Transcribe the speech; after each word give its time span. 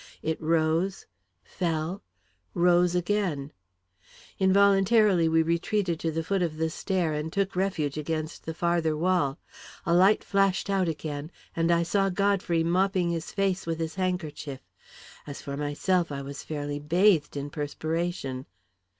It 0.23 0.41
rose, 0.41 1.05
fell, 1.43 2.01
rose 2.55 2.95
again 2.95 3.51
Involuntarily 4.39 5.29
we 5.29 5.43
retreated 5.43 5.99
to 5.99 6.09
the 6.11 6.23
foot 6.23 6.41
of 6.41 6.57
the 6.57 6.71
stair 6.71 7.13
and 7.13 7.31
took 7.31 7.55
refuge 7.55 7.99
against 7.99 8.43
the 8.47 8.55
farther 8.55 8.97
wall. 8.97 9.37
The 9.85 9.93
light 9.93 10.23
flashed 10.23 10.71
out 10.71 10.87
again, 10.87 11.29
and 11.55 11.71
I 11.71 11.83
saw 11.83 12.09
Godfrey 12.09 12.63
mopping 12.63 13.11
his 13.11 13.31
face 13.31 13.67
with 13.67 13.77
his 13.77 13.93
handkerchief. 13.93 14.61
As 15.27 15.43
for 15.43 15.55
myself, 15.55 16.11
I 16.11 16.23
was 16.23 16.41
fairly 16.41 16.79
bathed 16.79 17.37
in 17.37 17.51
perspiration. 17.51 18.47